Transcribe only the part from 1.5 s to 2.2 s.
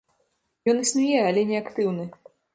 не актыўны.